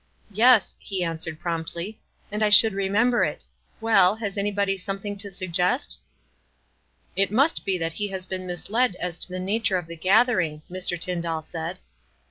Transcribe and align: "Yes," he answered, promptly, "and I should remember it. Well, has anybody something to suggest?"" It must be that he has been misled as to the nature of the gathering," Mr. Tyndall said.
"Yes," 0.31 0.75
he 0.79 1.03
answered, 1.03 1.39
promptly, 1.39 1.99
"and 2.31 2.43
I 2.43 2.49
should 2.49 2.73
remember 2.73 3.23
it. 3.23 3.45
Well, 3.79 4.15
has 4.15 4.35
anybody 4.35 4.75
something 4.75 5.15
to 5.17 5.29
suggest?"" 5.29 5.99
It 7.15 7.29
must 7.29 7.63
be 7.65 7.77
that 7.77 7.93
he 7.93 8.07
has 8.07 8.25
been 8.25 8.47
misled 8.47 8.95
as 8.95 9.19
to 9.19 9.29
the 9.29 9.39
nature 9.39 9.77
of 9.77 9.85
the 9.85 9.95
gathering," 9.95 10.63
Mr. 10.71 10.99
Tyndall 10.99 11.43
said. 11.43 11.77